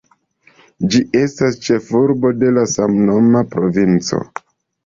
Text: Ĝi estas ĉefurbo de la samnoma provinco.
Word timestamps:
Ĝi 0.95 1.01
estas 1.19 1.59
ĉefurbo 1.67 2.31
de 2.39 2.51
la 2.57 2.65
samnoma 2.73 3.45
provinco. 3.55 4.23